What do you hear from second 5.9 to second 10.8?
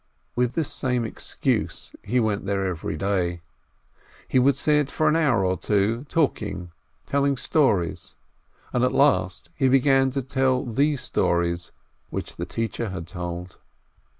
talking, telling stories, and at last he began to tell